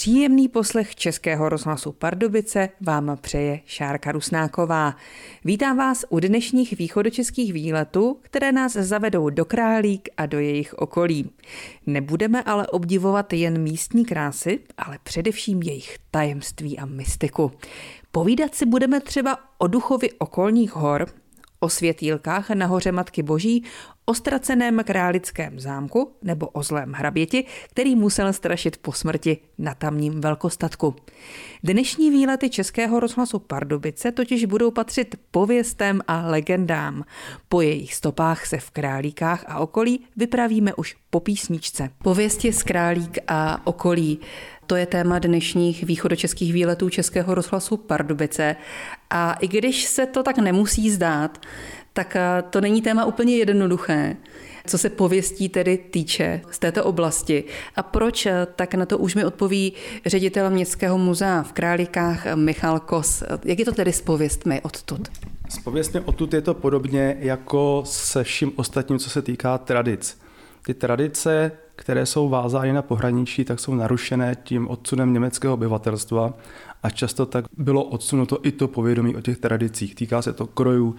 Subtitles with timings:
[0.00, 4.96] Příjemný poslech Českého rozhlasu Pardubice vám přeje Šárka Rusnáková.
[5.44, 11.30] Vítám vás u dnešních východočeských výletů, které nás zavedou do Králík a do jejich okolí.
[11.86, 17.52] Nebudeme ale obdivovat jen místní krásy, ale především jejich tajemství a mystiku.
[18.12, 21.06] Povídat si budeme třeba o duchovi okolních hor,
[21.60, 23.64] o světýlkách na hoře Matky Boží,
[24.10, 30.20] o ztraceném králickém zámku nebo o zlém hraběti, který musel strašit po smrti na tamním
[30.20, 30.96] velkostatku.
[31.62, 37.04] Dnešní výlety Českého rozhlasu Pardubice totiž budou patřit pověstem a legendám.
[37.48, 41.90] Po jejich stopách se v Králíkách a okolí vypravíme už po písničce.
[42.02, 44.20] Pověsti z Králík a okolí.
[44.66, 48.56] To je téma dnešních východočeských výletů Českého rozhlasu Pardubice.
[49.10, 51.38] A i když se to tak nemusí zdát,
[51.92, 54.16] tak eh, to není téma úplně jednoduché,
[54.66, 57.44] co se pověstí tedy týče z této oblasti.
[57.76, 59.72] A proč, eh, tak na to už mi odpoví
[60.06, 63.22] ředitel Městského muzea v Králíkách Michal Kos.
[63.44, 65.08] Jak je to tedy s pověstmi odtud?
[65.48, 70.20] S pověstmi odtud je to podobně jako se vším ostatním, co se týká tradic.
[70.66, 76.34] Ty tradice, které jsou vázány na pohraničí, tak jsou narušené tím odsunem německého obyvatelstva
[76.82, 79.94] a často tak bylo odsunuto i to povědomí o těch tradicích.
[79.94, 80.96] Týká se to krojů,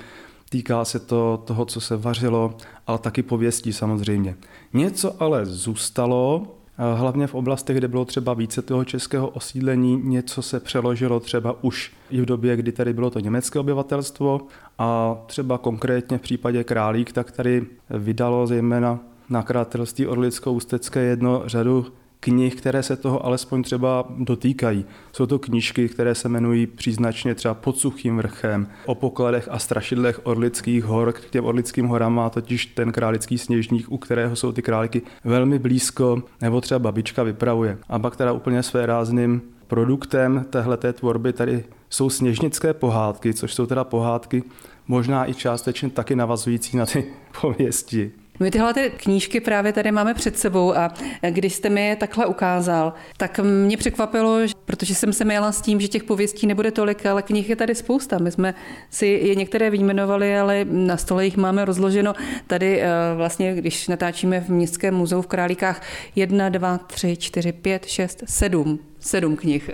[0.52, 2.57] týká se to toho, co se vařilo,
[2.88, 4.35] ale taky pověstí samozřejmě.
[4.73, 6.47] Něco ale zůstalo,
[6.95, 11.91] hlavně v oblastech, kde bylo třeba více toho českého osídlení, něco se přeložilo třeba už
[12.09, 14.41] i v době, kdy tady bylo to německé obyvatelstvo
[14.77, 21.85] a třeba konkrétně v případě Králík, tak tady vydalo zejména nakladatelství Orlicko-Ústecké jedno řadu
[22.23, 24.86] knih, které se toho alespoň třeba dotýkají.
[25.11, 30.19] Jsou to knížky, které se jmenují příznačně třeba pod suchým vrchem, o pokladech a strašidlech
[30.23, 31.13] Orlických hor.
[31.13, 35.59] K těm Orlickým horám má totiž ten králický sněžník, u kterého jsou ty králíky velmi
[35.59, 37.78] blízko, nebo třeba babička vypravuje.
[37.89, 43.66] A pak teda úplně své rázným produktem téhleté tvorby tady jsou sněžnické pohádky, což jsou
[43.66, 44.44] teda pohádky
[44.88, 47.06] možná i částečně taky navazující na ty
[47.41, 48.12] pověsti.
[48.41, 50.94] My tyhle ty knížky právě tady máme před sebou a
[51.29, 55.81] když jste mi je takhle ukázal, tak mě překvapilo, protože jsem se měla s tím,
[55.81, 58.18] že těch pověstí nebude tolik, ale knih je tady spousta.
[58.18, 58.53] My jsme
[58.90, 62.13] si je některé vyjmenovali, ale na stole jich máme rozloženo.
[62.47, 65.81] Tady eh, vlastně, když natáčíme v Městském muzeu v Králíkách,
[66.16, 68.79] jedna, dva, tři, čtyři, pět, šest, sedm.
[69.00, 69.69] Sedm knih.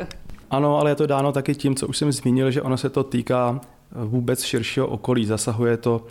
[0.52, 3.04] Ano, ale je to dáno taky tím, co už jsem zmínil, že ono se to
[3.04, 3.62] týká
[3.92, 5.26] vůbec širšího okolí.
[5.26, 6.06] Zasahuje to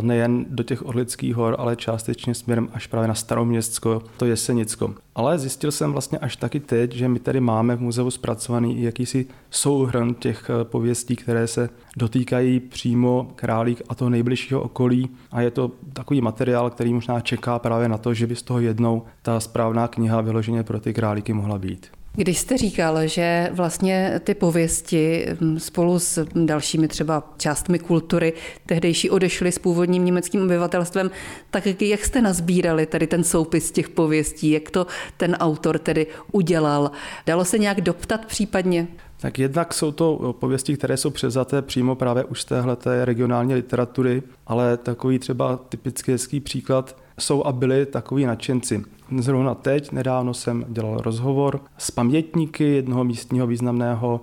[0.00, 4.94] nejen do těch Orlických hor, ale částečně směrem až právě na Staroměstsko, to Jesenicko.
[5.14, 9.26] Ale zjistil jsem vlastně až taky teď, že my tady máme v muzeu zpracovaný jakýsi
[9.50, 15.10] souhrn těch eh, pověstí, které se dotýkají přímo králík a toho nejbližšího okolí.
[15.32, 18.60] A je to takový materiál, který možná čeká právě na to, že by z toho
[18.60, 21.86] jednou ta správná kniha vyloženě pro ty králíky mohla být.
[22.16, 28.32] Když jste říkal, že vlastně ty pověsti hm, spolu s dalšími třeba částmi kultury
[28.66, 31.10] tehdejší odešly s původním německým obyvatelstvem,
[31.50, 34.86] tak jak jste nazbírali tady ten soupis těch pověstí, jak to
[35.16, 36.90] ten autor tedy udělal?
[37.26, 38.88] Dalo se nějak doptat případně?
[39.16, 44.22] Tak jednak jsou to pověsti, které jsou převzaté přímo právě už z téhleté regionální literatury,
[44.46, 48.84] ale takový třeba typický hezký příklad jsou a byli takový nadšenci.
[49.18, 54.20] Zrovna teď, nedávno jsem dělal rozhovor s pamětníky jednoho místního významného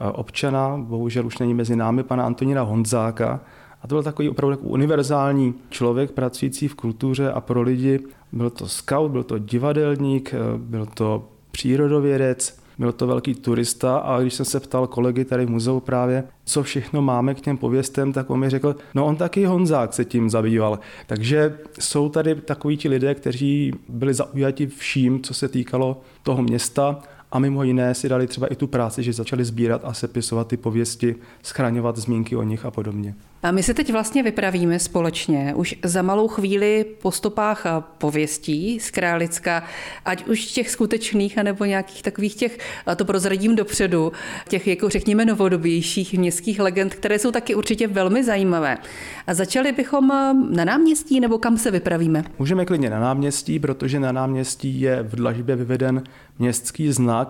[0.00, 3.40] eh, občana, bohužel už není mezi námi, pana Antonína Honzáka,
[3.82, 8.00] a to byl takový opravdu univerzální člověk pracující v kultuře a pro lidi.
[8.32, 14.20] Byl to scout, byl to divadelník, eh, byl to přírodovědec, byl to velký turista a
[14.20, 18.12] když jsem se ptal kolegy tady v muzeu právě, co všechno máme k těm pověstem,
[18.12, 20.78] tak on mi řekl, no on taky Honzák se tím zabýval.
[21.06, 27.02] Takže jsou tady takoví ti lidé, kteří byli zaujati vším, co se týkalo toho města
[27.34, 30.56] a mimo jiné si dali třeba i tu práci, že začali sbírat a sepisovat ty
[30.56, 33.14] pověsti, schraňovat zmínky o nich a podobně.
[33.42, 37.66] A my se teď vlastně vypravíme společně už za malou chvíli po stopách
[37.98, 39.64] pověstí z Králicka,
[40.04, 44.12] ať už těch skutečných, anebo nějakých takových těch, a to prozradím dopředu,
[44.48, 48.78] těch jako řekněme novodobějších městských legend, které jsou taky určitě velmi zajímavé.
[49.26, 50.08] A začali bychom
[50.50, 52.24] na náměstí, nebo kam se vypravíme?
[52.38, 56.02] Můžeme klidně na náměstí, protože na náměstí je v dlažbě vyveden
[56.38, 57.23] městský znak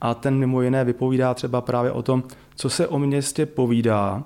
[0.00, 2.22] a ten mimo jiné vypovídá třeba právě o tom,
[2.54, 4.22] co se o městě povídá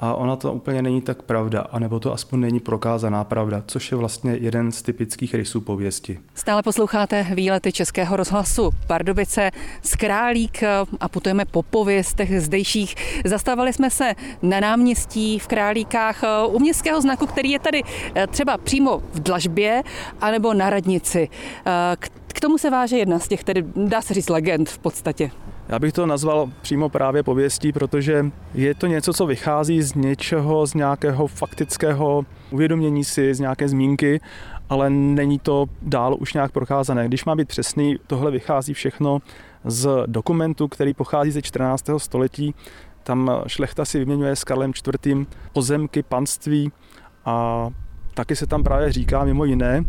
[0.00, 3.98] a ona to úplně není tak pravda, anebo to aspoň není prokázaná pravda, což je
[3.98, 6.18] vlastně jeden z typických rysů pověsti.
[6.34, 9.50] Stále posloucháte výlety Českého rozhlasu Pardubice
[9.82, 10.62] z Králík
[11.00, 12.94] a putujeme po pověstech zdejších.
[13.24, 17.82] Zastávali jsme se na náměstí v Králíkách u městského znaku, který je tady
[18.14, 19.82] eh, třeba přímo v dlažbě
[20.20, 21.28] anebo na radnici.
[21.66, 21.96] Eh,
[22.34, 25.30] K tomu se váže jedna z těch, tedy dá se říct legend v podstatě.
[25.68, 30.66] Já bych to nazval přímo právě pověstí, protože je to něco, co vychází z něčeho,
[30.66, 34.20] z nějakého faktického uvědomění si, z nějaké zmínky,
[34.68, 37.08] ale není to dál už nějak prokázané.
[37.08, 39.18] Když má být přesný, tohle vychází všechno
[39.64, 41.84] z dokumentu, který pochází ze 14.
[41.96, 42.54] století.
[43.02, 44.72] Tam šlechta si vyměňuje s Karlem
[45.04, 45.26] IV.
[45.52, 46.72] pozemky, panství
[47.24, 47.68] a
[48.14, 49.84] taky se tam právě říká mimo jiné,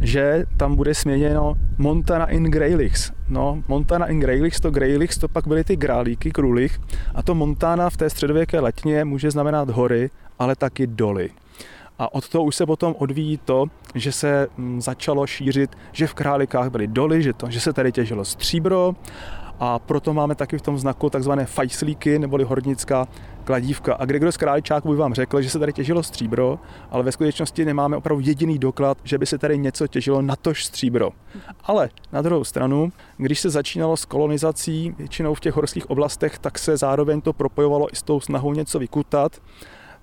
[0.00, 3.12] že tam bude směněno Montana in Greylichs.
[3.28, 6.80] No, Montana in Greylichs, to Greylichs, to pak byly ty grálíky, krulich
[7.14, 11.30] a to Montana v té středověké letně může znamenat hory, ale taky doly.
[11.98, 16.14] A od toho už se potom odvíjí to, že se mm, začalo šířit, že v
[16.14, 18.94] Králikách byly doly, že, to, že se tady těžilo stříbro
[19.60, 23.08] a proto máme taky v tom znaku takzvané fajslíky, neboli hornická
[23.44, 23.94] kladívka.
[23.94, 26.58] A Gregor z Králičáku by vám řekl, že se tady těžilo stříbro,
[26.90, 30.64] ale ve skutečnosti nemáme opravdu jediný doklad, že by se tady něco těžilo na tož
[30.64, 31.10] stříbro.
[31.64, 36.58] Ale na druhou stranu, když se začínalo s kolonizací, většinou v těch horských oblastech, tak
[36.58, 39.40] se zároveň to propojovalo i s tou snahou něco vykutat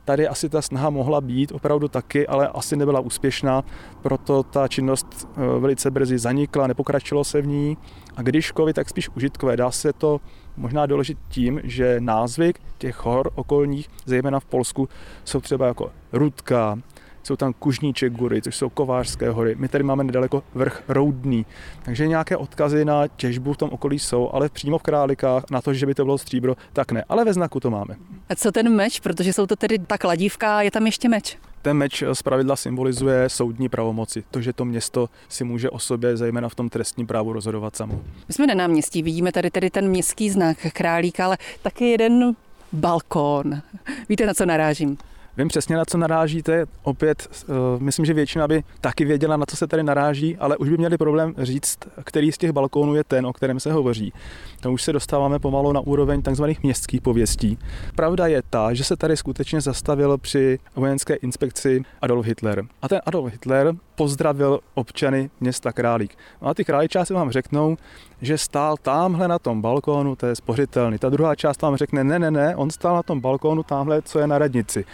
[0.07, 3.63] Tady asi ta snaha mohla být opravdu taky, ale asi nebyla úspěšná,
[4.01, 7.77] proto ta činnost eh, velice brzy zanikla, nepokračilo se v ní.
[8.17, 9.57] A když kovy, tak spíš užitkové.
[9.57, 10.21] Dá se to
[10.57, 14.89] možná doložit tím, že názvy těch hor okolních, zejména v Polsku,
[15.25, 16.79] jsou třeba jako Rudka,
[17.23, 19.55] jsou tam Kužníček gory, což jsou Kovářské hory.
[19.55, 21.45] My tady máme nedaleko vrch Roudný.
[21.83, 25.73] Takže nějaké odkazy na těžbu v tom okolí jsou, ale přímo v Králikách na to,
[25.73, 27.03] že by to bylo stříbro, tak ne.
[27.09, 27.95] Ale ve znaku to máme.
[28.29, 31.37] A co ten meč, protože jsou to tedy ta kladívka, je tam ještě meč?
[31.61, 36.17] Ten meč z pravidla symbolizuje soudní pravomoci, to, že to město si může o sobě,
[36.17, 38.01] zejména v tom trestním právu, rozhodovat samo.
[38.27, 42.35] My jsme na náměstí, vidíme tady, tady ten městský znak králíka, ale taky jeden
[42.73, 43.61] balkón.
[44.09, 44.97] Víte, na co narážím?
[45.37, 46.65] Vím přesně, na co narážíte.
[46.83, 50.69] Opět, uh, myslím, že většina by taky věděla, na co se tady naráží, ale už
[50.69, 54.13] by měli problém říct, který z těch balkónů je ten, o kterém se hovoří.
[54.61, 56.43] To už se dostáváme pomalu na úroveň tzv.
[56.63, 57.57] městských pověstí.
[57.95, 62.63] Pravda je ta, že se tady skutečně zastavil při vojenské inspekci Adolf Hitler.
[62.81, 66.17] A ten Adolf Hitler pozdravil občany města Králík.
[66.41, 67.77] No a ty králičáci vám řeknou,
[68.21, 70.97] že stál tamhle na tom balkónu, to je spořitelný.
[70.97, 74.19] Ta druhá část vám řekne, ne, ne, ne, on stál na tom balkónu tamhle, co
[74.19, 74.85] je na radnici.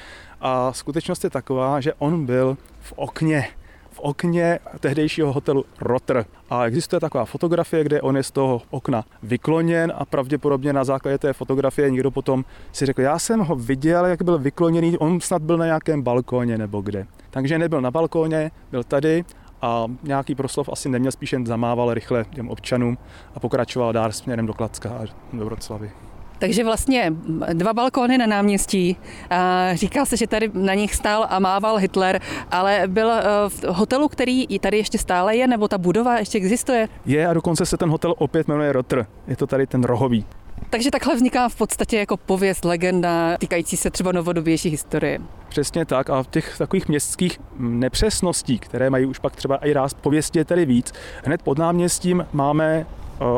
[0.45, 3.47] A skutečnost je taková, že on byl v okně
[3.93, 6.25] v okně tehdejšího hotelu Rotter.
[6.49, 11.17] A existuje taková fotografie, kde on je z toho okna vykloněn a pravděpodobně na základě
[11.17, 15.41] té fotografie někdo potom si řekl, já jsem ho viděl, jak byl vykloněný, on snad
[15.41, 17.07] byl na nějakém balkóně nebo kde.
[17.29, 19.25] Takže nebyl na balkóně, byl tady
[19.61, 22.97] a nějaký proslov asi neměl, spíš jen zamával rychle těm občanům
[23.35, 25.91] a pokračoval dál směrem do Klacka a do Vroclavy.
[26.43, 27.13] Takže vlastně
[27.53, 28.97] dva balkóny na náměstí.
[29.73, 34.07] Říká se, že tady na nich stál a mával Hitler, ale byl eh, v hotelu,
[34.07, 36.87] který i tady ještě stále je, nebo ta budova ještě existuje?
[37.05, 39.05] Je a dokonce se ten hotel opět jmenuje Rotr.
[39.27, 40.25] Je to tady ten rohový.
[40.69, 45.19] Takže takhle vzniká v podstatě jako pověst, legenda týkající se třeba novodobější historie.
[45.49, 49.93] Přesně tak a v těch takových městských nepřesností, které mají už pak třeba i ráz
[49.93, 50.93] pověstí je tady víc.
[51.25, 52.85] Hned pod náměstím máme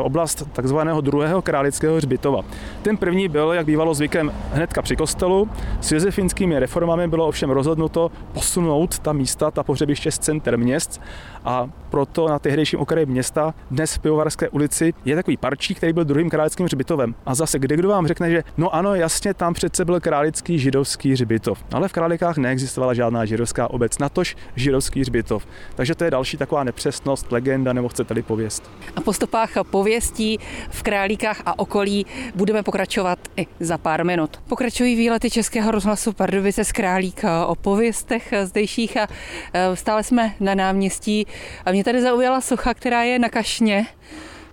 [0.02, 2.42] oblast takzvaného druhého králického hřbitova.
[2.82, 5.48] Ten první byl, jak bývalo zvykem, hnedka při kostelu.
[5.80, 11.00] S josefinskými reformami bylo ovšem rozhodnuto posunout ta místa, ta pohřebiště z center měst
[11.44, 16.04] a proto na tehdejším okraji města, dnes v Pivovarské ulici, je takový parčík, který byl
[16.04, 17.14] druhým králickým hřbitovem.
[17.26, 21.12] A zase, kde kdo vám řekne, že no ano, jasně, tam přece byl králický židovský
[21.12, 21.64] hřbitov.
[21.72, 25.46] Ale v Králikách neexistovala žádná židovská obec, natož židovský hřbitov.
[25.74, 28.70] Takže to je další taková nepřesnost, legenda nebo chcete-li pověst.
[28.96, 30.38] A po stopách pověstí
[30.70, 34.36] v Králíkách a okolí budeme pokračovat i za pár minut.
[34.48, 39.06] Pokračují výlety Českého rozhlasu Pardubice z Králíka o pověstech zdejších a
[39.52, 41.26] e, stále jsme na náměstí
[41.64, 43.86] a mě tady zaujala socha, která je na kašně.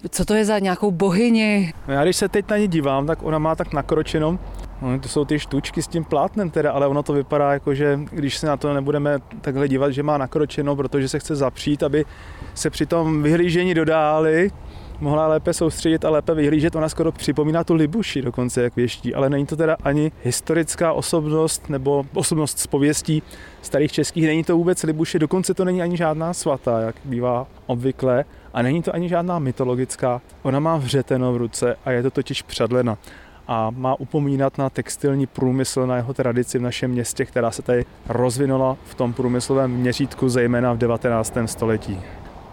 [0.10, 1.74] Co to je za nějakou bohyni?
[1.88, 4.40] No já když se teď na ní dívám, tak ona má tak nakročeno
[4.84, 8.00] No, to jsou ty štučky s tím plátnem teda, ale ono to vypadá jako, že
[8.12, 12.06] když se na to nebudeme takhle dívat, že má nakročeno, protože se chce zapřít, aby
[12.54, 14.52] se při tom vyhlížení dodály,
[15.04, 16.76] mohla lépe soustředit a lépe vyhlížet.
[16.76, 21.70] Ona skoro připomíná tu Libuši dokonce, jak věští, ale není to teda ani historická osobnost
[21.70, 23.24] nebo osobnost z pověstí
[23.62, 24.26] starých českých.
[24.26, 28.26] Není to vůbec Libuši, dokonce to není ani žádná svatá, jak bývá obvykle.
[28.54, 30.22] A není to ani žádná mytologická.
[30.44, 32.98] Ona má vřeteno v ruce a je to totiž předlena
[33.48, 37.86] a má upomínat na textilní průmysl, na jeho tradici v našem městě, která se tady
[38.10, 41.38] rozvinula v tom průmyslovém měřítku, zejména v 19.
[41.46, 42.02] století.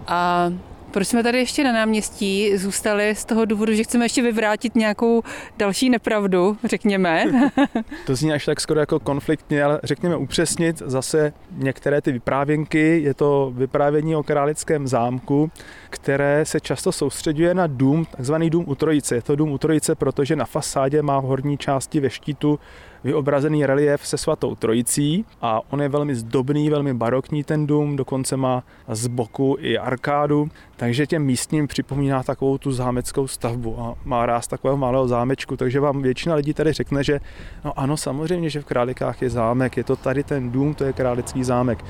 [0.06, 0.50] A
[0.90, 5.22] Proč jsme tady ještě na náměstí zůstali z toho důvodu, že chceme ještě vyvrátit nějakou
[5.58, 7.24] další nepravdu, řekněme?
[8.06, 13.00] to zní až tak skoro jako konfliktně, ale řekněme upřesnit zase některé ty vyprávěnky.
[13.02, 15.50] Je to vyprávění o králickém zámku,
[15.90, 19.14] které se často soustředuje na dům, takzvaný dům u Trojice.
[19.14, 22.58] Je to dům u Trojice, protože na fasádě má v horní části ve štítu
[23.04, 28.36] vyobrazený relief se svatou trojicí a on je velmi zdobný, velmi barokní ten dům, dokonce
[28.36, 34.26] má z boku i arkádu, takže těm místním připomíná takovou tu zámeckou stavbu a má
[34.26, 37.20] ráz takového malého zámečku, takže vám většina lidí tady řekne, že
[37.64, 40.92] no ano, samozřejmě, že v Králikách je zámek, je to tady ten dům, to je
[40.92, 41.84] králický zámek.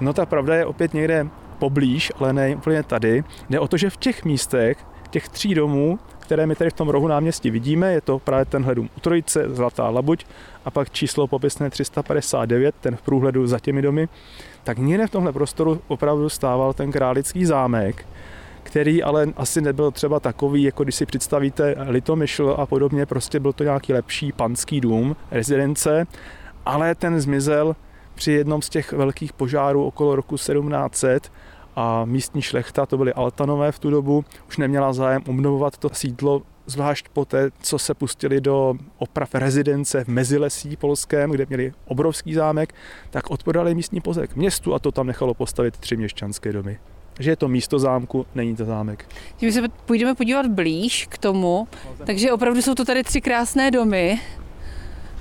[0.00, 3.24] No ta pravda je opět někde poblíž, ale ne úplně tady.
[3.50, 6.88] Jde o to, že v těch místech, těch tří domů, které my tady v tom
[6.88, 10.26] rohu náměstí vidíme, je to právě tenhle dům u Trojice, Zlatá labuť
[10.64, 14.08] a pak číslo popisné 359, ten v průhledu za těmi domy,
[14.64, 18.06] tak někde v tomhle prostoru opravdu stával ten králický zámek,
[18.62, 23.52] který ale asi nebyl třeba takový, jako když si představíte Litomyšl a podobně, prostě byl
[23.52, 26.06] to nějaký lepší panský dům, rezidence,
[26.66, 27.76] ale ten zmizel
[28.14, 31.32] při jednom z těch velkých požárů okolo roku 1700
[31.76, 36.42] a místní šlechta, to byly Altanové v tu dobu, už neměla zájem obnovovat to sídlo,
[36.66, 42.34] zvlášť po té, co se pustili do oprav rezidence v Mezilesí polském, kde měli obrovský
[42.34, 42.74] zámek,
[43.10, 46.78] tak odpodali místní pozek městu a to tam nechalo postavit tři měšťanské domy.
[47.14, 49.08] Takže je to místo zámku, není to zámek.
[49.42, 51.68] My se půjdeme podívat blíž k tomu,
[52.04, 54.20] takže opravdu jsou to tady tři krásné domy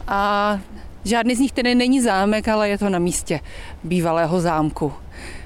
[0.07, 0.59] a
[1.03, 3.39] žádný z nich tedy není zámek, ale je to na místě
[3.83, 4.93] bývalého zámku.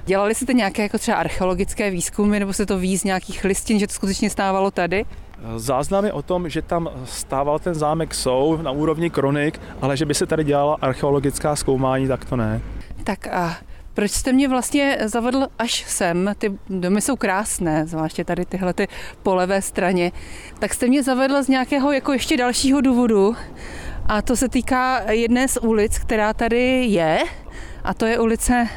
[0.09, 3.87] Dělali jste nějaké jako třeba archeologické výzkumy, nebo se to ví z nějakých listin, že
[3.87, 5.05] to skutečně stávalo tady?
[5.55, 10.13] Záznamy o tom, že tam stával ten zámek jsou na úrovni kronik, ale že by
[10.13, 12.61] se tady dělala archeologická zkoumání, tak to ne.
[13.03, 13.57] Tak a
[13.93, 16.31] proč jste mě vlastně zavedl až sem?
[16.37, 18.87] Ty domy jsou krásné, zvláště tady tyhle ty
[19.23, 20.11] po levé straně.
[20.59, 23.35] Tak jste mě zavedl z nějakého jako ještě dalšího důvodu.
[24.05, 27.19] A to se týká jedné z ulic, která tady je.
[27.83, 28.67] A to je ulice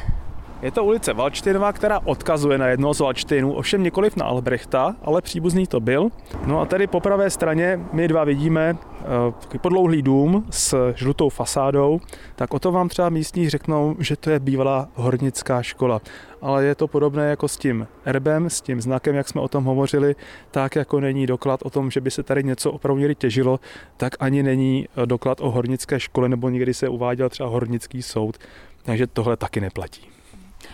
[0.63, 5.21] je to ulice Valčtynová, která odkazuje na jednoho z Valčtynů, ovšem nikoliv na Albrechta, ale
[5.21, 6.09] příbuzný to byl.
[6.45, 8.77] No a tady po pravé straně my dva vidíme
[9.53, 11.99] uh, podlouhlý dům s žlutou fasádou,
[12.35, 16.01] tak o to vám třeba místní řeknou, že to je bývalá hornická škola.
[16.41, 19.63] Ale je to podobné jako s tím erbem, s tím znakem, jak jsme o tom
[19.63, 20.15] hovořili,
[20.51, 23.59] tak jako není doklad o tom, že by se tady něco opravdu těžilo,
[23.97, 28.37] tak ani není eh, doklad o hornické škole, nebo někdy se uváděl třeba hornický soud.
[28.83, 30.13] Takže tohle taky neplatí.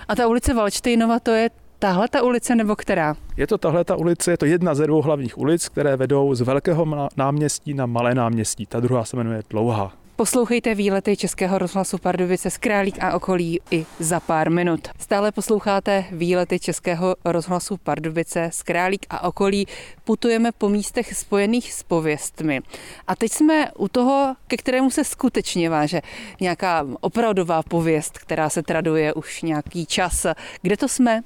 [0.09, 1.49] A ta ulice Valčtejnova, to je
[1.79, 3.15] tahle ta ulice nebo která?
[3.37, 6.41] Je to tahle ta ulice, je to jedna ze dvou hlavních ulic, které vedou z
[6.41, 8.65] velkého náměstí na malé náměstí.
[8.65, 9.93] Ta druhá se jmenuje Dlouhá.
[10.19, 14.88] Poslouchejte výlety Českého rozhlasu Pardubice z Králík a okolí i za pár minut.
[14.99, 19.67] Stále posloucháte výlety Českého rozhlasu Pardubice z Králík a okolí.
[20.03, 22.61] Putujeme po místech spojených s pověstmi.
[23.07, 26.01] A teď jsme u toho, ke kterému se skutečně váže
[26.41, 30.25] nějaká opravdová pověst, která se traduje už nějaký čas.
[30.61, 31.21] Kde to jsme?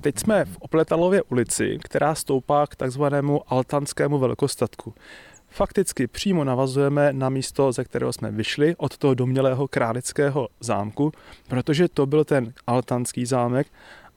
[0.00, 4.94] Teď jsme v Opletalově ulici, která stoupá k takzvanému altanskému velkostatku.
[5.50, 11.12] Fakticky přímo navazujeme na místo, ze kterého jsme vyšli, od toho domělého králického zámku,
[11.48, 13.66] protože to byl ten altanský zámek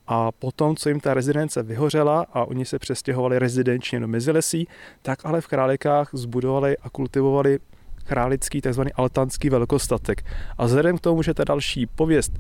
[0.08, 4.68] a potom, co jim ta rezidence vyhořela a oni se přestěhovali rezidenčně do Mezilesí,
[5.02, 7.60] tak ale v Králikách zbudovali a kultivovali
[8.04, 8.82] králický tzv.
[8.96, 10.26] altanský velkostatek.
[10.58, 12.34] A vzhledem k tomu, že ta další pověst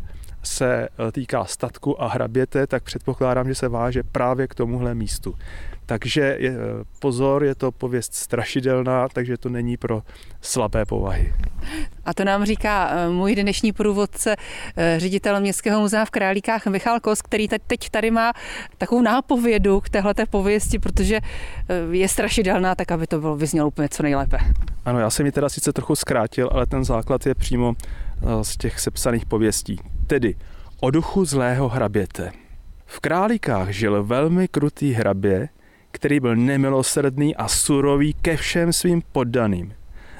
[0.44, 5.36] se e, týká statku a hraběte, tak předpokládám, že se váže právě k tomuhle místu.
[5.92, 6.54] Takže je,
[7.00, 10.02] pozor, je to pověst strašidelná, takže to není pro
[10.42, 11.34] slabé povahy.
[12.06, 14.36] A to nám říká eh, můj dnešní průvodce,
[14.78, 18.34] eh, ředitel Městského muzea v Králíkách Michal Kos, který teď tady má
[18.78, 23.90] takovou nápovědu k téhleté pověsti, protože eh, je strašidelná, tak aby to bylo vyznělo úplně
[23.90, 24.38] co nejlépe.
[24.86, 27.74] Ano, já jsem ji teda sice trochu zkrátil, ale ten základ je přímo
[28.42, 29.80] z těch sepsaných pověstí.
[30.08, 30.36] Tedy
[30.80, 32.32] o duchu zlého hraběte.
[32.86, 35.50] V Králíkách žil velmi krutý hrabě,
[35.92, 39.74] který byl nemilosrdný a surový ke všem svým poddaným.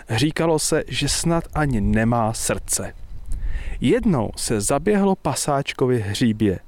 [0.10, 2.94] Říkalo se, že snad ani nemá srdce.
[3.82, 6.60] Jednou se zaběhlo pasáčkovi hříbě.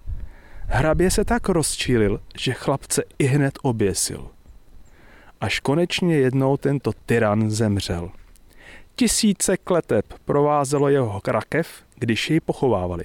[0.68, 4.28] Hrabě se tak rozčílil, že chlapce i hned oběsil.
[5.42, 8.12] Až konečně jednou tento tyran zemřel.
[8.96, 13.04] Tisíce kleteb provázelo jeho krakev, když jej pochovávali.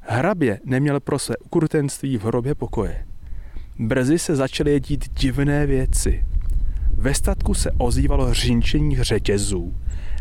[0.00, 3.07] Hrabě neměl pro své ukrutenství v hrobě pokoje.
[3.80, 6.24] Brzy se začaly dít divné věci.
[6.92, 9.74] Ve statku se ozývalo řinčení řetězů,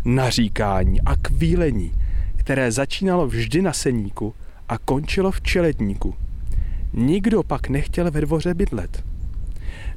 [0.06, 1.92] naříkání a kvílení,
[2.36, 4.34] které začínalo vždy na seníku
[4.70, 6.16] a končilo v čeledníku.
[6.94, 9.04] Nikdo pak nechtěl ve dvoře bydlet.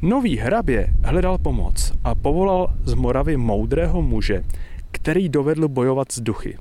[0.03, 4.43] Nový hrabě hledal pomoc a povolal z Moravy moudrého muže,
[4.91, 6.59] který dovedl bojovat s duchy.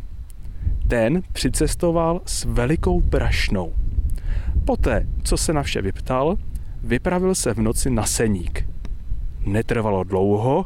[0.88, 3.74] Ten přicestoval s velikou brašnou.
[4.65, 6.38] Poté, co se na vše vyptal,
[6.83, 8.65] vypravil se v noci na seník.
[9.45, 10.65] Netrvalo dlouho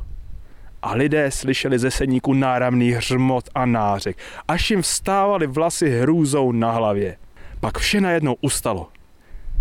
[0.81, 4.17] a lidé slyšeli ze seníku náramný hřmot a nářek,
[4.47, 7.17] až jim vstávali vlasy hrůzou na hlavě.
[7.59, 8.89] Pak vše najednou ustalo.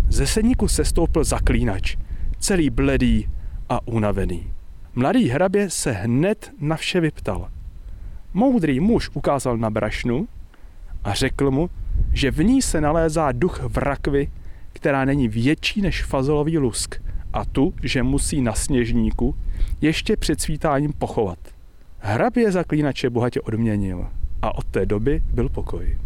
[0.09, 1.97] Ze seníku se stoupil zaklínač,
[2.39, 3.29] celý bledý
[3.69, 4.53] a unavený.
[4.95, 7.49] Mladý hrabě se hned na vše vyptal.
[8.33, 10.27] Moudrý muž ukázal na brašnu
[11.03, 11.69] a řekl mu,
[12.13, 14.31] že v ní se nalézá duch v rakvi,
[14.73, 16.95] která není větší než fazolový lusk
[17.33, 19.35] a tu, že musí na sněžníku
[19.81, 21.39] ještě před svítáním pochovat.
[21.99, 24.07] Hrabě zaklínače bohatě odměnil
[24.41, 25.97] a od té doby byl pokoj.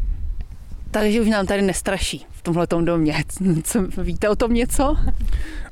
[0.91, 3.23] Takže už nám tady nestraší v tomhle domě.
[3.63, 4.97] Co, víte o tom něco?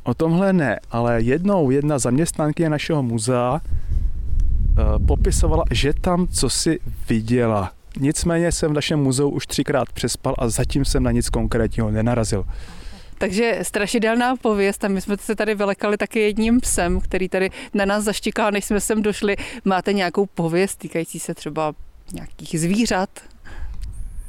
[0.03, 6.79] O tomhle ne, ale jednou jedna zaměstnanky našeho muzea uh, popisovala, že tam co si
[7.09, 7.71] viděla.
[7.99, 12.45] Nicméně jsem v našem muzeu už třikrát přespal a zatím jsem na nic konkrétního nenarazil.
[13.17, 17.85] Takže strašidelná pověst a my jsme se tady vylekali taky jedním psem, který tady na
[17.85, 19.35] nás zaštikal, než jsme sem došli.
[19.65, 21.73] Máte nějakou pověst týkající se třeba
[22.13, 23.09] nějakých zvířat?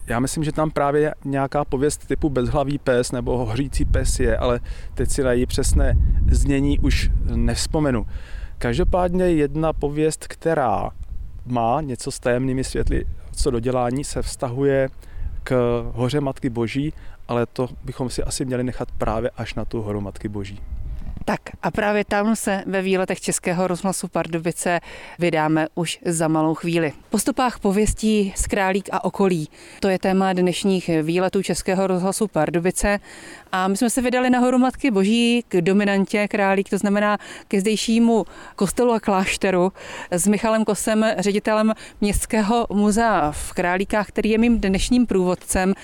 [0.07, 4.61] Já myslím, že tam právě nějaká pověst typu bezhlavý pes nebo hořící pes je, ale
[4.95, 5.95] teď si na její přesné
[6.31, 8.07] znění už nevzpomenu.
[8.59, 10.91] Každopádně jedna pověst, která
[11.47, 14.89] má něco s tajemnými světly co do dělání, se vztahuje
[15.45, 16.93] k hoře Matky Boží,
[17.29, 20.61] ale to bychom si asi měli nechat právě až na tu horu Matky Boží.
[21.29, 24.81] Tak a právě tam se ve výletech Českého rozhlasu Pardubice
[25.19, 26.93] vydáme už za malou chvíli.
[27.11, 29.49] Po stopách pověstí z Králík a okolí.
[29.81, 32.99] To je téma dnešních výletů Českého rozhlasu Pardubice.
[33.53, 37.19] A my jsme se vydali na horu Matky Boží k dominantě Králík, to znamená
[37.49, 38.25] ke zdejšímu
[38.57, 39.73] kostelu a klášteru
[40.11, 45.75] s Michalem Kosem, ředitelem Městského muzea v Králíkách, který je mým dnešním průvodcem.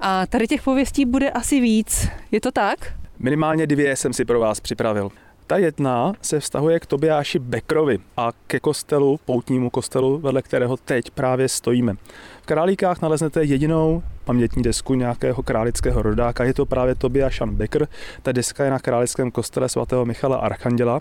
[0.00, 2.08] A tady těch pověstí bude asi víc.
[2.32, 2.97] Je to tak?
[3.20, 5.10] Minimálně dvě jsem si pro vás připravil.
[5.46, 11.10] Ta jedna se vztahuje k Tobiáši Bekrovi a ke kostelu, poutnímu kostelu, vedle kterého teď
[11.10, 11.94] právě stojíme.
[12.42, 17.86] V Králíkách naleznete jedinou pamětní desku nějakého králického rodáka, je to právě Tobiášan Bekr.
[18.22, 21.00] Ta deska je na králickém kostele svatého Michala Archanděla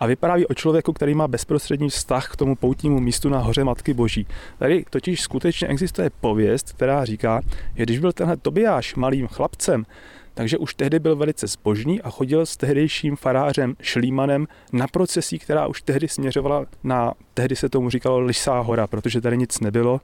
[0.00, 3.94] a vypráví o člověku, který má bezprostřední vztah k tomu poutnímu místu na hoře Matky
[3.94, 4.26] Boží.
[4.58, 7.40] Tady totiž skutečně existuje pověst, která říká,
[7.76, 9.84] že když byl tenhle Tobiáš malým chlapcem,
[10.34, 15.66] takže už tehdy byl velice zbožný a chodil s tehdejším farářem Šlímanem na procesí, která
[15.66, 20.00] už tehdy směřovala na, tehdy se tomu říkalo Lisá hora, protože tady nic nebylo.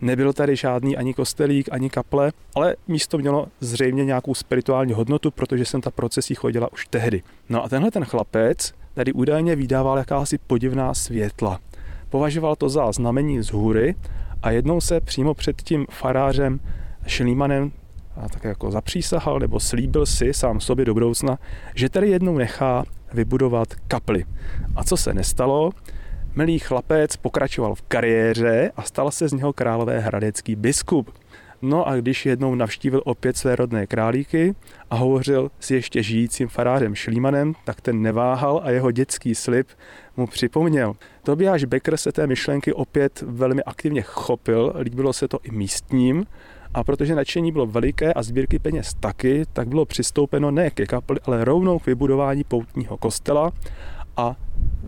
[0.00, 5.64] Nebyl tady žádný ani kostelík, ani kaple, ale místo mělo zřejmě nějakou spirituální hodnotu, protože
[5.64, 7.22] jsem ta procesí chodila už tehdy.
[7.48, 11.60] No a tenhle ten chlapec tady údajně vydával jakási podivná světla.
[12.08, 13.94] Považoval to za znamení z hůry
[14.42, 16.60] a jednou se přímo před tím farářem
[17.06, 17.72] Šlímanem
[18.20, 21.38] a tak jako zapřísahal nebo slíbil si sám sobě do budoucna,
[21.74, 24.24] že tady jednou nechá vybudovat kapli.
[24.76, 25.70] A co se nestalo?
[26.36, 31.10] Milý chlapec pokračoval v kariéře a stal se z něho králové hradecký biskup.
[31.62, 34.54] No a když jednou navštívil opět své rodné králíky
[34.90, 39.68] a hovořil s ještě žijícím farářem Šlímanem, tak ten neváhal a jeho dětský slib
[40.16, 40.94] mu připomněl.
[41.22, 46.26] Tobiáš Becker se té myšlenky opět velmi aktivně chopil, líbilo se to i místním
[46.74, 51.18] a protože nadšení bylo veliké a sbírky peněz taky, tak bylo přistoupeno ne ke kapli,
[51.24, 53.52] ale rovnou k vybudování poutního kostela
[54.16, 54.36] a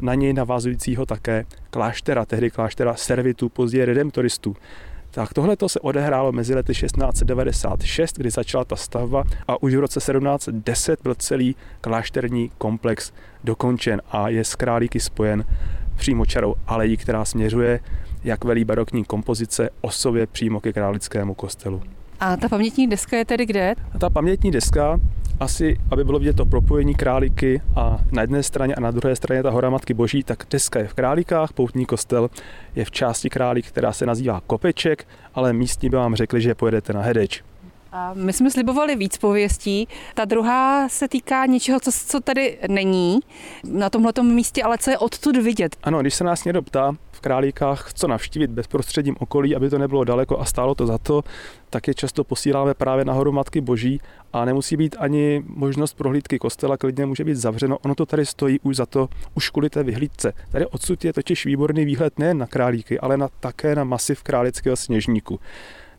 [0.01, 4.57] na něj navazujícího také kláštera, tehdy kláštera servitů, později redemptoristů.
[5.11, 10.01] Tak tohle se odehrálo mezi lety 1696, kdy začala ta stavba a už v roce
[10.01, 13.13] 1710 byl celý klášterní komplex
[13.45, 15.45] dokončen a je s králíky spojen
[15.97, 17.81] přímo čarou alejí, která směřuje
[18.25, 21.83] jak velí barokní kompozice osově přímo ke králickému kostelu.
[22.21, 23.75] A ta pamětní deska je tedy kde?
[23.99, 25.01] Ta pamětní deska,
[25.41, 29.43] asi, aby bylo vidět to propojení králíky a na jedné straně a na druhé straně
[29.43, 32.31] ta hora Matky Boží, tak deska je v Králíkách, poutní kostel
[32.75, 36.93] je v části Králík, která se nazývá Kopeček, ale místní by vám řekli, že pojedete
[36.93, 37.43] na Hedeč.
[38.15, 39.89] My jsme slibovali víc pověstí.
[40.15, 43.21] Ta druhá se týká něčeho, co, co tady není
[43.65, 45.77] na tomhle místě, ale co je odtud vidět.
[45.83, 50.05] Ano, když se nás někdo ptá v Králíkách, co navštívit bezprostředním okolí, aby to nebylo
[50.05, 51.23] daleko a stálo to za to,
[51.71, 54.01] tak je často posíláme právě nahoru Matky Boží
[54.33, 57.79] a nemusí být ani možnost prohlídky kostela, klidně může být zavřeno.
[57.79, 60.33] Ono to tady stojí už za to, už kvůli té vyhlídce.
[60.53, 64.77] Tady odsud je totiž výborný výhled nejen na Králíky, ale na, také na masiv králického
[64.77, 65.41] sněžníku.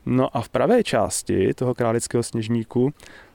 [0.06, 2.94] No a v pravé části toho králického sněžníku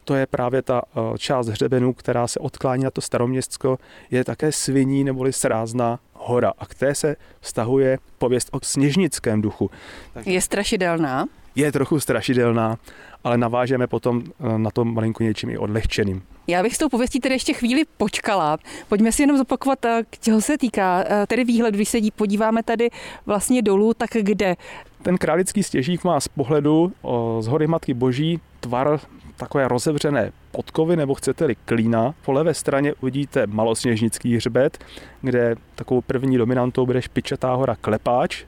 [0.09, 3.79] to je právě ta eh, část hřebenu, která se odklání na to staroměstsko,
[4.11, 9.71] je také sviní neboli srázná hora a k té se vztahuje pověst o sněžnickém duchu.
[10.27, 11.27] Je strašidelná?
[11.55, 12.79] Je trochu strašidelná,
[13.25, 16.23] ale navážeme potom eh, na tom malinko něčím i odlehčeným.
[16.47, 18.59] Já bych s tou pověstí tedy ještě chvíli počkala.
[18.89, 21.05] Pojďme si jenom zopakovat, eh, k čeho se týká.
[21.27, 22.91] Tedy výhled, když se podíváme tady
[23.27, 24.57] vlastně dolů, tak kde?
[25.03, 26.93] Ten králický stěžík má z pohledu
[27.41, 29.01] z hory Matky Boží tvar
[29.37, 32.15] takové rozevřené podkovy, nebo chcete-li klína.
[32.25, 34.85] Po levé straně uvidíte malosněžnický hřbet,
[35.21, 38.45] kde takovou první dominantou bude špičatá hora Klepáč,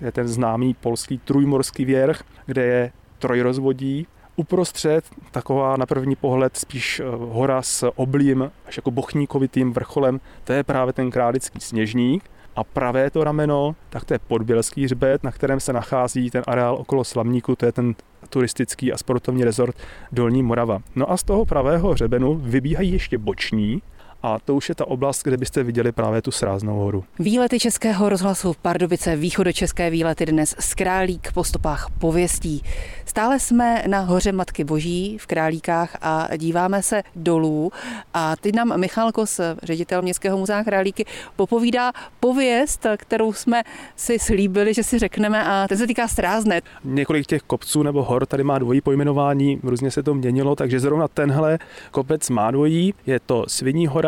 [0.00, 4.06] je ten známý polský trujmorský věrch, kde je trojrozvodí.
[4.36, 10.52] Uprostřed taková na první pohled spíš eh, hora s oblým až jako bochníkovitým vrcholem, to
[10.52, 12.24] je právě ten králický sněžník.
[12.56, 16.74] A pravé to rameno, tak to je podbělský hřbet, na kterém se nachází ten areál
[16.74, 17.94] okolo Slamníku, to je ten
[18.28, 19.76] turistický a sportovní rezort
[20.12, 20.78] Dolní Morava.
[20.96, 23.82] No a z toho pravého hřebenu vybíhají ještě boční,
[24.22, 27.04] a to už je ta oblast, kde byste viděli právě tu sráznou horu.
[27.18, 32.62] Výlety Českého rozhlasu v Pardubice, východočeské výlety dnes z Králík po stopách pověstí.
[33.04, 37.72] Stále jsme na hoře Matky Boží v Králíkách a díváme se dolů
[38.14, 41.04] a teď nám Michal Kos, ředitel Městského muzea Králíky,
[41.36, 43.62] popovídá pověst, kterou jsme
[43.96, 46.60] si slíbili, že si řekneme a ten se týká Strázne.
[46.84, 51.08] Několik těch kopců nebo hor tady má dvojí pojmenování, různě se to měnilo, takže zrovna
[51.08, 51.58] tenhle
[51.90, 54.05] kopec má dvojí, je to Sviní hora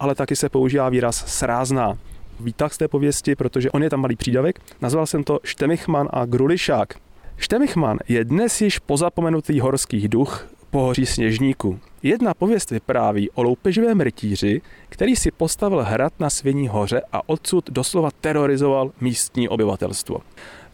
[0.00, 1.98] ale taky se používá výraz srázná.
[2.40, 6.24] Výtah z té pověsti, protože on je tam malý přídavek, nazval jsem to Štemichman a
[6.24, 6.94] Grulišák.
[7.36, 11.80] Štemichman je dnes již pozapomenutý horský duch pohoří sněžníku.
[12.02, 17.70] Jedna pověst vypráví o loupeživém rytíři, který si postavil hrad na Sviní hoře a odsud
[17.70, 20.18] doslova terorizoval místní obyvatelstvo.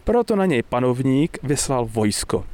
[0.04, 2.44] Proto na něj panovník vyslal vojsko.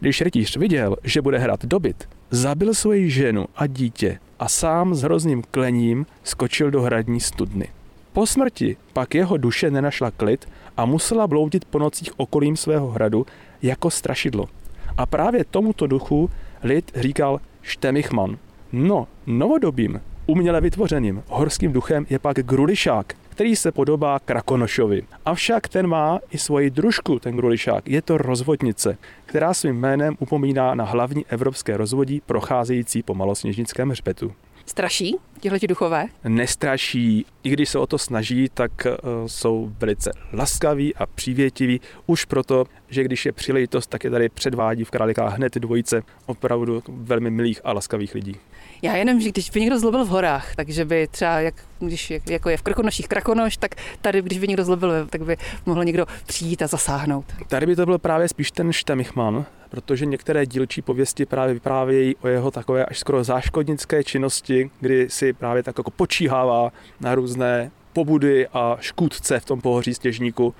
[0.00, 5.02] Když rytíř viděl, že bude hrad dobyt, zabil svoji ženu a dítě a sám s
[5.02, 7.68] hrozným klením skočil do hradní studny.
[8.12, 13.26] Po smrti pak jeho duše nenašla klid a musela bloudit po nocích okolím svého hradu
[13.62, 14.48] jako strašidlo.
[14.96, 16.30] A právě tomuto duchu
[16.62, 18.38] lid říkal Štemichman.
[18.72, 25.02] No, novodobým, uměle vytvořeným horským duchem je pak Grulišák, který se podobá Krakonošovi.
[25.24, 27.88] Avšak ten má i svoji družku, ten Grulišák.
[27.88, 34.32] Je to rozvodnice, která svým jménem upomíná na hlavní evropské rozvodí procházející po malosněžnickém hřbetu.
[34.66, 36.06] Straší tihleti duchové?
[36.28, 42.24] Nestraší, i když se o to snaží, tak uh, jsou velice laskaví a přívětiví, už
[42.24, 47.30] proto, že když je příležitost, tak je tady předvádí v Králikách hned dvojice opravdu velmi
[47.30, 48.36] milých a laskavých lidí.
[48.84, 52.48] Já jenom, že když by někdo zlobil v horách, takže by třeba, jak, když jako
[52.48, 56.62] je v Krkonoších Krakonoš, tak tady, když by někdo zlobil, tak by mohl někdo přijít
[56.62, 57.24] a zasáhnout.
[57.48, 62.28] Tady by to byl právě spíš ten Štemichman, protože některé dílčí pověsti právě vyprávějí o
[62.28, 68.48] jeho takové až skoro záškodnické činnosti, kdy si právě tak jako počíhává na různé pobudy
[68.48, 70.54] a škůdce v tom pohoří stěžníku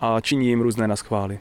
[0.00, 1.38] a činí jim různé naschvály.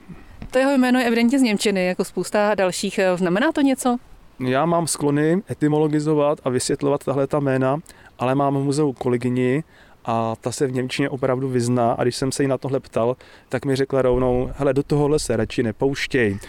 [0.52, 3.00] To jeho jméno je evidentně z Němčiny, jako spousta dalších.
[3.15, 3.97] Znamená to něco?
[4.39, 7.80] Já mám sklony etymologizovat a vysvětlovat tahle ta jména,
[8.19, 9.63] ale mám v muzeu kolegyni
[10.06, 13.17] a ta se v Němčině opravdu vyzná a když jsem se jí na tohle ptal,
[13.50, 16.39] tak mi řekla rovnou, hele, do tohohle se radši nepouštěj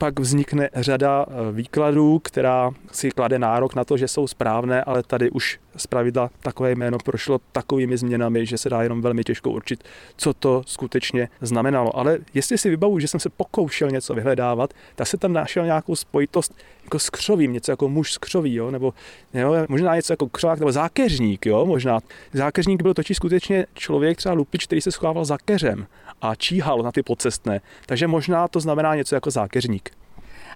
[0.00, 5.02] pak vznikne řada eh, výkladů, která si klade nárok na to, že jsou správné, ale
[5.02, 9.84] tady už pravidla takové jméno prošlo takovými změnami, že se dá jenom velmi těžko určit,
[10.16, 11.96] co to skutečně znamenalo.
[11.96, 15.96] Ale jestli si vybavu, že jsem se pokoušel něco vyhledávat, tak se tam našel nějakou
[15.96, 16.54] spojitost
[16.90, 18.70] jako s křovím, něco jako muž s křoví, jo?
[18.70, 18.94] nebo
[19.34, 21.66] jo, možná něco jako křovák nebo zákeřník, jo?
[21.66, 22.00] možná.
[22.32, 25.86] Zákeřník byl totiž skutečně člověk, třeba lupič, který se schovával za keřem
[26.22, 27.60] a číhal na ty podcestné.
[27.86, 29.90] Takže možná to znamená něco jako zákeřník.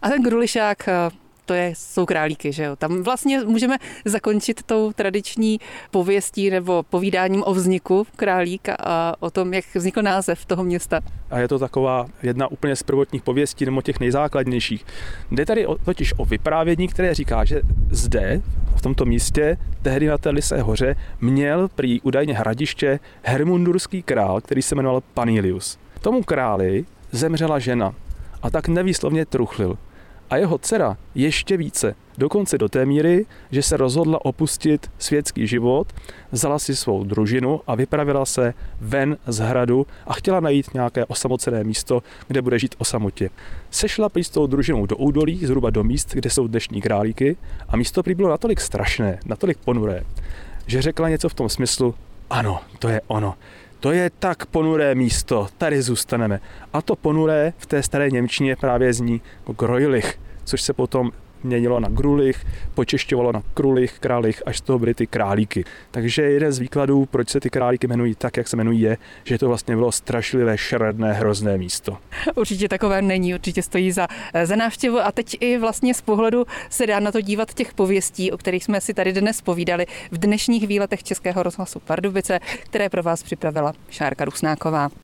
[0.03, 1.11] A ten grulišák, eh,
[1.45, 2.77] to je, jsou králíky, že jo.
[2.77, 9.55] Tam vlastně můžeme zakončit tou tradiční pověstí nebo povídáním o vzniku králíka a o tom,
[9.55, 11.01] jak vznikl název toho města.
[11.31, 14.87] A je to taková jedna úplně z prvotních pověstí nebo těch nejzákladnějších.
[15.31, 18.43] Jde tady o, totiž o vyprávění, které říká, že zde,
[18.77, 24.63] v tomto místě, tehdy na té Lisé hoře, měl prý údajně hradiště hermundurský král, který
[24.63, 25.79] se jmenoval Panilius.
[26.01, 27.95] Tomu králi zemřela žena
[28.43, 29.79] a tak nevýslovně truchlil
[30.35, 31.95] a jeho dcera ještě více.
[32.19, 35.93] Dokonce do té míry, že se rozhodla opustit světský život,
[36.33, 41.65] vzala si svou družinu a vypravila se ven z hradu a chtěla najít nějaké osamocené
[41.65, 43.31] místo, kde bude žít o samotě.
[43.71, 47.37] Sešla prý s tou družinou do údolí, zhruba do míst, kde jsou dnešní králíky
[47.69, 50.05] a místo prý bylo natolik strašné, natolik ponuré,
[50.67, 51.95] že řekla něco v tom smyslu,
[52.31, 53.35] ano, to je ono.
[53.81, 56.41] To je tak ponuré místo, tady zůstaneme.
[56.73, 61.11] A to ponuré v té staré Němčině právě zní jako Grojlich, což se potom
[61.45, 65.65] měnilo na grulich, počešťovalo na krulich, králich, až z toho byly ty králíky.
[65.91, 69.39] Takže jeden z výkladů, proč se ty králíky jmenují tak, jak se jmenují, je, že
[69.39, 71.99] to vlastně bylo strašlivé, šeredné, hrozné místo.
[72.35, 74.09] Určitě takové není, určitě stojí za,
[74.45, 78.33] za návštěvu a teď i vlastně z pohledu se dá na to dívat těch pověstí,
[78.33, 83.03] o kterých jsme si tady dnes povídali v dnešních výletech Českého rozhlasu Pardubice, které pro
[83.03, 84.91] vás připravila Šárka Rusnáková.